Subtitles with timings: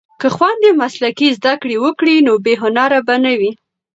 [0.21, 3.51] که خویندې مسلکي زده کړې وکړي نو بې هنره به نه وي.